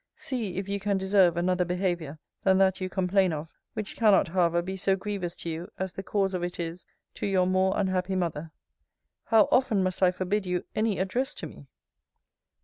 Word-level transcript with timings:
See, 0.15 0.55
if 0.57 0.67
you 0.67 0.79
can 0.79 0.97
deserve 0.97 1.37
another 1.37 1.63
behaviour, 1.63 2.17
than 2.41 2.57
that 2.57 2.81
you 2.81 2.89
complain 2.89 3.31
of: 3.31 3.59
which 3.73 3.95
cannot, 3.95 4.29
however 4.29 4.63
be 4.63 4.75
so 4.75 4.95
grievous 4.95 5.35
to 5.35 5.49
you, 5.51 5.67
as 5.77 5.93
the 5.93 6.01
cause 6.01 6.33
of 6.33 6.41
it 6.41 6.59
is 6.59 6.87
to 7.13 7.27
Your 7.27 7.45
more 7.45 7.73
unhappy 7.77 8.15
Mother. 8.15 8.51
How 9.25 9.47
often 9.51 9.83
must 9.83 10.01
I 10.01 10.09
forbid 10.09 10.47
you 10.47 10.63
any 10.73 10.97
address 10.97 11.35
to 11.35 11.45
me! 11.45 11.67